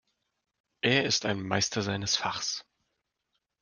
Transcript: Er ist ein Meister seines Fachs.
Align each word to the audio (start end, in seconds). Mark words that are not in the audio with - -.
Er 0.81 1.05
ist 1.05 1.27
ein 1.27 1.43
Meister 1.43 1.83
seines 1.83 2.15
Fachs. 2.17 2.65